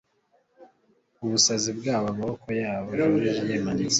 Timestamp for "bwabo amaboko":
1.79-2.47